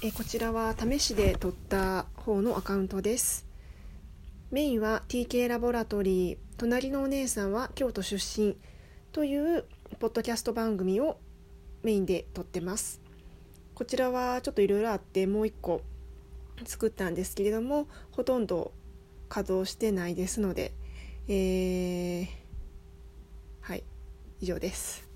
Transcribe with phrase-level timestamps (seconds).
[0.00, 3.44] えこちらは試しで撮った方のアカウントです。
[4.52, 6.38] メインは TK ラボラトリー。
[6.56, 8.56] 隣のお姉さんは京都出身
[9.10, 9.64] という
[9.98, 11.18] ポッドキャスト番組を
[11.82, 13.00] メインで撮ってます。
[13.74, 15.82] こちらはちょっといろいろあってもう一個
[16.64, 18.70] 作ったんですけれどもほとんど
[19.28, 20.74] 稼働してないですので、
[21.26, 22.26] えー、
[23.62, 23.82] はい
[24.40, 25.07] 以上です。